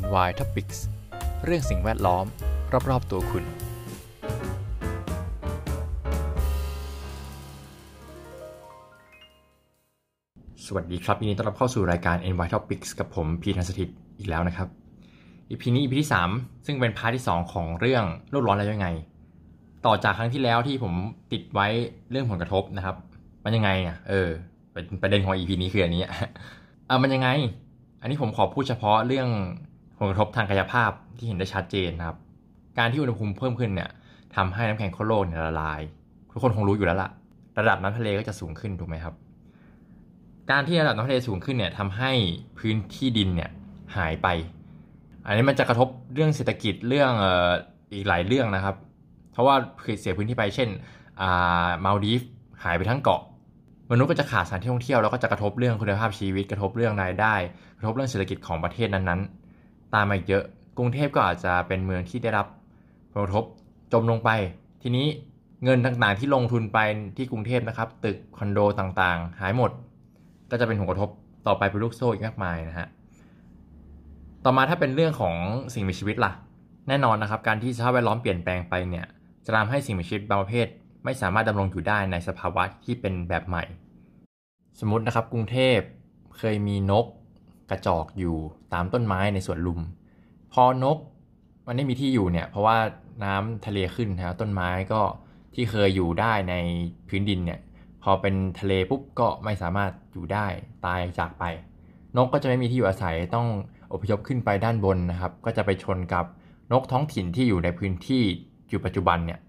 [0.00, 0.78] NY Topics
[1.44, 2.24] เรื่องสิ่งแวดล้อม
[2.90, 3.44] รอบ ๆ ตัวคุณ
[10.66, 14.68] สวัสดีครับยินดีต้อนรับเข้าสู่รายการ NY Topics กับผมพีทันสถิตอีกแล้วนะครับ
[15.50, 18.88] EP นี้ EP ที่ 3 ซึ่งเป็นพาร์ทที่ 2 ของเรื่องโลกร้อนแล้วยังไง
[19.86, 20.92] ต่อจากครั้งที่แล้วที่ผม
[21.32, 21.66] ติดไว้
[22.10, 22.96] เรื่องผลกระทบนะครับ
[23.44, 24.28] มันยังไงอะเออ
[24.74, 26.02] ปประเด็นของ EP นี้คืออันนี้
[26.88, 27.28] อะมันยังไง
[28.00, 29.28] อันนี้ผมขอพูดเฉพาะเรื่อง
[30.04, 32.16] ลกระทบทางกายภาพที่เห็นได้ชัดเจนนะครับ
[32.78, 33.90] การที่อุณหภูมิเพิ่มขึ้นเนี่ย
[34.36, 35.80] ทำให้น้ำแข็งขั้วโลกเนี่ยละลาย
[36.32, 37.10] ทุกคนคงรู้อยู่แล้วล่ะ
[37.58, 39.14] ระดับน้ำทะเลก็จะสูงขึ้นถูกไหมครับ
[40.50, 42.10] การที่ระดับน้ำทะเลสูงขึ้นเนี่ยทำให้
[42.58, 43.50] พื้นที่ดินเนี่ย
[43.96, 44.28] หายไป
[45.26, 47.50] อันนี้มันจะกระทบเรื่องเศรษฐกิจเรื่องออ
[47.94, 48.76] อีกหลายเรื่องนะครับ
[49.32, 49.54] เพราะว่า
[50.00, 50.68] เสียพื้นที่ไปเช่น
[51.84, 52.22] มาลดีฟ
[52.64, 53.20] หายไปทั้งเกาะ
[53.90, 57.34] มนุษย์ก็จะขาดสถานที่ท่องเที่ยวแล้วก็จะกระทบเรื่องคุณภาพชีวิตกระทบเรื่องรายได้
[57.78, 59.43] กระทบเรื่องเศรษฐกิจของประเทศนั้นๆ
[59.94, 60.44] ตามมาอีกเยอะ
[60.78, 62.46] กรุงเทพก็อาจจะเป็นเมืองที่ได้รับ
[63.12, 63.44] ผลกระทบ
[63.92, 64.30] จมลงไป
[64.82, 65.06] ทีนี้
[65.64, 66.78] เงินต่างๆที่ลงทุนไป
[67.16, 69.70] ที่กรุงเทพนะครับ ตึกคอนโดต่างๆ หายหมด
[70.50, 71.08] ก็จะเป็นผลกระทบ
[71.46, 72.88] ต่อไปเป็นลูกโซ่อีกมากมายนะฮะ
[74.44, 75.36] ต่อมาถ้าเป็นเรื่องของ
[75.74, 76.32] สิ่งมีชีวิตล่ะ
[76.88, 79.06] แน่นอนนะครับ การที่สภาพแวดล้อมเปลี่ยนแปลงไปเนี่ย
[79.44, 80.66] จะทำให้สิ่งมีชีวิตบางประเภท
[81.04, 83.64] ไม่สามารถดำรงอยู่ได้ในสภาวะที่เป็นแบบใหม่
[84.80, 85.78] สมมตินะครับกรุงเทพ
[86.38, 87.06] เคยมีนก
[87.70, 88.36] กระจอกอยู่
[88.72, 89.80] ตามต้นไม้ในสวนลุม
[90.52, 90.98] พอนก
[91.66, 92.78] มันไม่มีที่อยู่เนี่ยเพราะว่า
[93.24, 95.02] น้ำทะเลขึ้นนะครับต้นไม้ก็
[95.54, 96.54] ที่เคยอยู่ได้ใน
[97.08, 97.60] พื้นดินเนี่ย
[98.02, 100.46] พอเป็นทะเลปุ๊บก็ไม่สามารถอยู่ได้
[100.86, 101.44] ตายจากไป
[102.16, 103.46] นกก็จะไม่มีที่อยู่อาศัยต้อง
[103.92, 106.24] อพยพขึ้นไปด้านบนนะครับ ก็จะไปชนกับ
[106.72, 108.22] นกท้องถิ่นที่อยู่ในพื้นที่
[108.68, 109.40] อยู่ปัจจุบันเนี่ย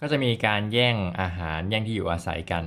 [0.00, 2.64] ก็จะมีการแย่งอาหารแย่งที่อยู่อาศัยกัน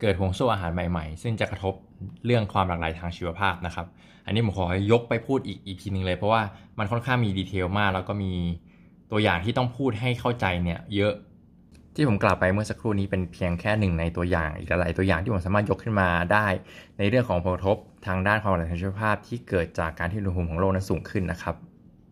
[0.00, 1.74] เกิดห่วงโซ่อาหารใหม่ๆ ซึ่งจะกระทบ
[2.26, 3.86] เรื่องความหลากหลายทางชีวภาพนะครับ
[4.26, 6.42] อันนี้ผมขอยกไปพูดอีกอีพีหนึ่งเลย เพราะว่า
[6.78, 8.32] มันค่อนข้างมีดีเทลมาก แล้วก็มี
[9.10, 11.14] ตัวอย่างที่ต้องพูดให้เข้าใจเนี่ยเยอะ
[11.94, 16.46] ที่ผมกล่าวไปเมื่อสักครู่นี้เป็นเพียงแค่หนึ่งในตัวอย่าง อีกหลายตัวอย่างที่ผมสามารถยกขึ้นมาได้
[16.98, 21.54] ในเรื่องของผลกระทบทางด้านความหลากหลายทางชีวภาพ ที่เกิดจากการที่อุณหภูมิของโลกนั้นสูงขึ้นนะครับ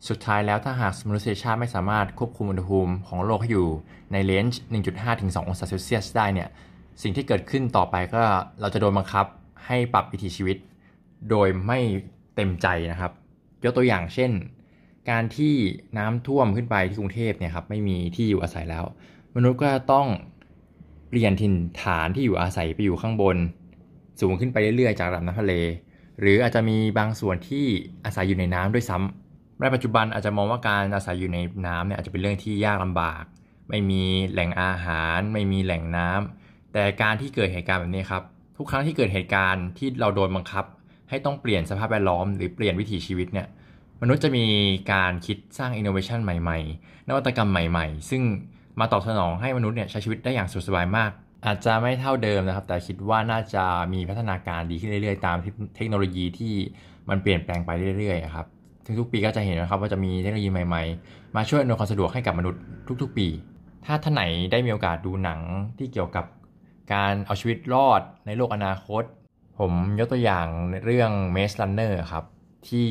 [0.08, 3.68] สุดท้ายแล้วถ้าหากมนุษยชาติไม่สามารถควบคุมอุณหภูมิของโลกให้อยู่
[4.12, 4.60] ในเลนจ์
[4.90, 6.48] 1.5ถึง2องศาเซลเซียสได้เนี่ย
[7.02, 8.22] สิ่งที่เกิดขึ้นต่อไปก็
[8.60, 9.26] เราจะโดนบังคับ
[9.66, 10.56] ให้ปรับวิถีชีวิต
[11.30, 11.78] โดยไม่
[12.34, 13.12] เต็มใจนะครับ
[13.64, 14.30] ยกตัวอย่างเช่น
[15.10, 15.54] การที่
[15.98, 18.84] น้ำท่วมขึ้นไปที่กรุงเทพเนี่ยครับไม่มีที่อยู่อาศัยแล้ว
[19.36, 20.06] มนุษย์ก็ต้อง
[21.08, 23.36] เปลี่ยนถิ่นฐานที่อยู่อาศัยไปอยู่ข้างบน
[24.20, 25.54] สูงขึ้นไปเรื่อยๆ จากระดับน้ำทะเล
[26.20, 27.66] หรืออาจจะมีบางส่วนที่
[28.04, 33.22] อาศัยอยู่ในน้ำด้วยซ้ำในปัจจุบันอาจจะมองว่าการอาศัยอยู่ในน้ำเนี่ยอาจจะเป็นเรื่องที่ยากลำบาก
[33.68, 36.37] ไม่มีแหล่งอาหาร ไม่มีแหล่งน้ำ
[36.78, 38.22] แต่การที่เกิดเหตุการณ์แบบนี้ครับ
[38.56, 40.64] ทุกครั้งที่เกิดเหตุการณ์ที่เราโดนบังคับ
[41.10, 43.46] ให้ต้องเปลี่ยนสภาพแวดล้อมหรือเปลี่ยนวิถีชีวิตเนี่ย
[44.02, 44.46] มนุษย์จะมี
[44.92, 48.22] การคิดสร้างอินโนเวชันใหม่ๆ นวัตกรรมใหม่ๆ ซึ่ง
[48.80, 51.10] มาตอบสนองให้มนุษย์เนี่ยใช้ชีวิตได้อย่างสุขสบายมาก
[51.46, 55.36] อาจจะไม่เท่าเดิมนะครับ แต่คิดว่าน่าจะมีพัฒนาการดีขึ้นเรื่อยๆ ตาม
[55.76, 56.54] เทคโนโลยีที่
[57.08, 58.46] มันเปลี่ยนแปลงไปเรื่อยๆครับ
[59.00, 62.60] ทุกๆปีก็จะเห็นนะครับว่าจะมีเทคโนโลยีใหม่ๆ มาช่วยอำนวยความสะดวกให้กับมนุษย์
[63.02, 63.26] ทุกๆ ปี
[63.86, 64.22] ถ้าท่านไหน
[64.52, 65.40] ได้มีโอกาสดูหนัง
[65.78, 66.24] ที่เกี่ยวกับ
[66.92, 69.02] การเอาชีวิตรอดในโลกอนาคต
[69.58, 72.24] ผมยกตัวอย่างในเรื่อง Maze Runner ครับ
[72.68, 72.88] ที่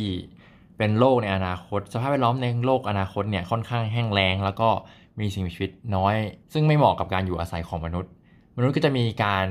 [0.78, 4.70] เป็นโลกในอนาคต สภาพแวดล้อมในโลกอนาคตเนี่ยค่อนข้างแห้งแล้ง แล้วก็
[5.20, 6.16] มีสิ่งมีชีวิตน้อย
[6.54, 8.12] ซึ่งไม่เหมาะกับการอยู่อาศัยของมนุษย์
[8.58, 9.48] มนุษย์ก็จะมีการ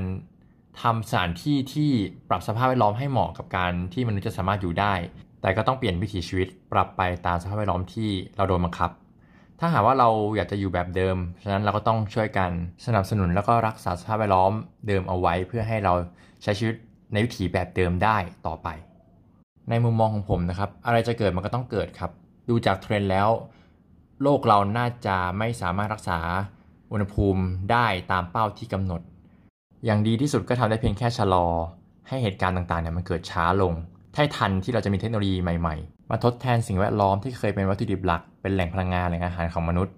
[0.81, 1.91] ทำสถานที่ที่
[2.29, 4.93] ปรับสภาพแวดล้อมให้เหมาะกับการที่มนุษย์จะสามารถอยู่ได้
[5.41, 8.91] แต่ก็ต้องเปลี่ยนวิถีชีวิตปรับไปตามสภาพแวดล้อมที่เราโดนบังคับ
[9.59, 12.51] ถ้าหากว่าเราอยากจะอยู่แบบเดิม ฉะนั้นเราก็ต้องช่วยกัน
[12.85, 14.53] สนับสนุนแล้วก็รักษาสภาพแวดล้อม
[14.87, 15.93] เดิมเอาไว้ เพื่อให้เรา
[16.43, 16.75] ใช้ชีวิต
[17.13, 18.67] ในวิถีแบบเดิมได้ต่อไป
[19.69, 22.11] ในมุมมองของผมนะครับ อะไรจะเกิดมันก็ต้องเกิดครับ
[22.49, 23.29] ดูจากเทรนด์แล้ว
[24.23, 26.19] โลกเราน่าจะไม่สามารถรักษา
[26.91, 29.01] อุณหภูมิได้ตามเป้าที่กำหนด
[29.85, 31.47] อย่างดีที่สุดก็ทำได้เพียงแค่ชะลอ
[32.07, 33.73] ให้เหตุการณ์ต่างๆเนี่ยมันเกิดช้าลง
[34.15, 39.93] ให้ทันที่เราจะมีเทคโนโลยีใหม่ ๆ มาทดแทนสิ่งแวดล้อมที่เคยเป็นวัตถุดิบหลัก เป็นแหล่งพลังงานแหล่งอาหารของมนุษย์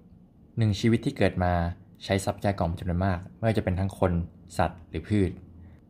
[0.57, 1.53] หนึ่งชีวิตที่เกิดมา
[2.03, 4.11] ใช้ทรัพยากรจำนวนมาก ไม่ว่าจะเป็นทั้งคน
[4.57, 5.31] สัตว์ หรือพืช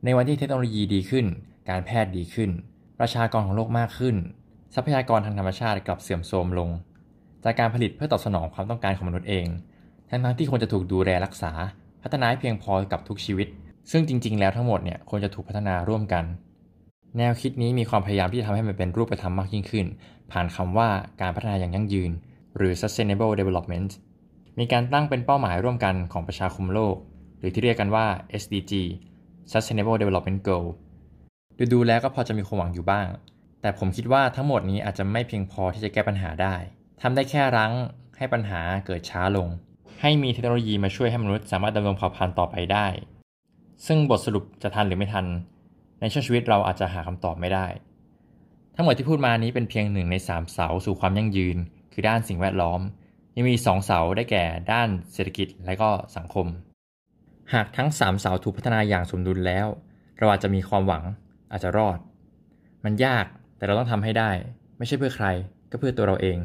[0.04, 1.26] ในวันที่เทคโนโลยีดีขึ้น
[1.70, 2.50] การแพทย์ดีขึ้น
[3.00, 4.16] ประชากรของโลกมากขึ้น
[4.76, 6.70] ทรัพยากรทางธรรมชาติกลับเสื่อมโทรมลง
[7.44, 9.46] จากการผลิตเพื่อตอบสนองความต้องการของมนุษย์เอง
[10.10, 11.52] ทั้งๆที่ควรจะถูกดูแลรักษา
[12.04, 13.48] พัฒนาเพียงพอกับทุกชีวิต
[13.92, 16.24] ซึ่งจริง ๆ แล้วทั้งหมดเนี่ยควรจะถูกพัฒนาร่วมกัน
[17.18, 19.86] แนวคิดนี้มีความพยายามที่จะทำให้มันเป็นรูปธรรมมากยิ่งขึ้น
[20.32, 20.90] ผ่านคำว่า
[21.22, 22.12] การพัฒนาอย่างยั่งยืน
[22.58, 23.92] หรือ sustainable development
[24.60, 26.96] มีการตั้งเป็นเป้าหมายร่วมกันของประชาคมโลก
[27.40, 28.06] หรือที่เรียกกันว่า
[28.42, 28.74] SDG
[29.52, 30.66] Sustainable Development Goal
[31.58, 33.08] ดูดูแล้วก็พอจะมีความหวังอยู่บ้าง
[33.62, 36.56] แต่ผมคิดว่าทั้งหมดนี้อาจจะไม่เพียงพอที่จะแก้ปัญหาได้
[37.02, 37.74] ทำได้แค่รั้ง
[38.18, 39.48] ให้ปัญหาเกิดช้าลง
[40.02, 42.88] ให้มีเทคโนโลยีมาช่วยให้มนุษย์สามารถดำรงเผ่าพันธุ์ต่อไปได้
[43.88, 45.26] ซึ่งบทสรุปจะทันหรือไม่ทัน
[46.00, 47.66] ในช่วงชีวิตเราอาจจะหาคำตอบไม่ได้
[48.76, 51.58] ทั้งหมดที่พูดมานี้เป็นเพียงหนึ่งในสามเสาสู่ความยั่งยืน
[51.94, 52.82] คือด้านสิ่งแวดล้อม
[53.36, 56.48] ยังมีสองเสาได้แก่ด้านเศรษฐกิจและก็สังคม
[57.54, 59.68] หากทั้งสามเสาถูกพัฒนาอย่างสมดุลแล้ว
[60.20, 61.04] เราอาจจะมีความหวัง
[61.52, 61.98] อาจจะรอด
[62.86, 63.26] มันยาก
[63.58, 64.32] แต่เราต้องทำให้ได้
[64.78, 65.28] ไม่ใช่เพื่อใคร
[65.72, 66.38] ก็เพื่อตัวเราเอง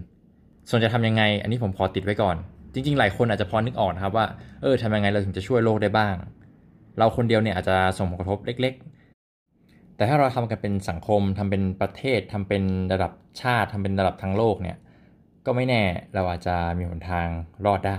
[0.69, 2.37] ส่วนจะทำยังไง อันนี้ผมขอติดไว้ก่อน
[2.73, 4.27] จริง ๆ หลายคนอาจจะพอนึกออกนะครับว่า
[4.63, 6.15] เออทำยังไงเราถึงจะช่วยโลกได้บ้าง
[6.99, 8.75] เราคนเดียวเนี่ยอาจจะส่งผลกระทบเล็ก
[9.97, 13.13] แต่ถ้าเราทำกันเป็นสังคมทำเป็นประเทศทำเป็นระดับ
[13.43, 14.77] ชาติทำเป็นระดับทั้งโลกเนี่ย
[15.47, 15.83] ก็ไม่แน่
[16.15, 17.27] เราอาจจะมีหนทาง
[17.67, 17.99] รอดได้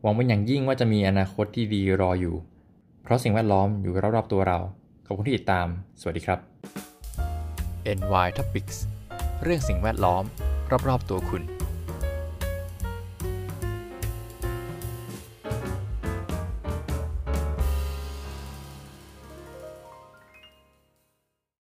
[0.00, 2.36] หวังเป็นอย่างยิ่งว่าจะมีอนาคตที่ดีรออยู่
[3.02, 4.58] เพราะสิ่งแวดล้อมอยู่รอบๆตัวเรา
[5.06, 5.66] ขอบคุณที่ติดตาม
[6.00, 6.38] สวัสดีครับ
[7.98, 8.76] NY Topics
[9.42, 10.24] เรื่องสิ่งแวดล้อม
[10.88, 11.59] รอบๆตัวคุณ